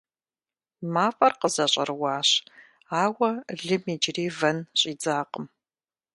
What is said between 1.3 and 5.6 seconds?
къызэщӀэрыуащ, ауэ лым иджыри вэн щӀидзакъым.